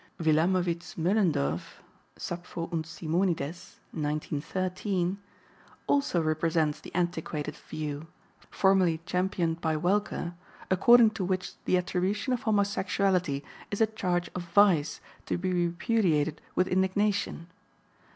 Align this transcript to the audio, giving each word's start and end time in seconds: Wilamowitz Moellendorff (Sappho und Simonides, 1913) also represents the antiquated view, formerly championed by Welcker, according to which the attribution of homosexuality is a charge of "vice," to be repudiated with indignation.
Wilamowitz 0.19 0.97
Moellendorff 0.97 1.79
(Sappho 2.17 2.63
und 2.71 2.87
Simonides, 2.87 3.77
1913) 3.91 5.19
also 5.85 6.19
represents 6.19 6.79
the 6.81 6.89
antiquated 6.95 7.55
view, 7.55 8.07
formerly 8.49 8.99
championed 9.05 9.61
by 9.61 9.77
Welcker, 9.77 10.33
according 10.71 11.11
to 11.11 11.23
which 11.23 11.51
the 11.65 11.77
attribution 11.77 12.33
of 12.33 12.41
homosexuality 12.41 13.43
is 13.69 13.79
a 13.79 13.85
charge 13.85 14.31
of 14.33 14.41
"vice," 14.49 15.01
to 15.27 15.37
be 15.37 15.53
repudiated 15.53 16.41
with 16.55 16.67
indignation. 16.67 17.45